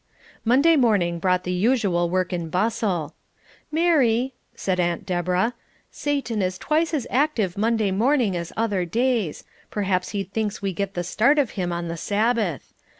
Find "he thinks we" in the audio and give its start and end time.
10.09-10.73